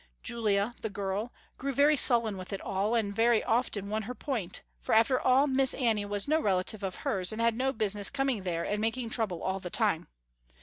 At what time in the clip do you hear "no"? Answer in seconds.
6.27-6.41, 7.55-7.71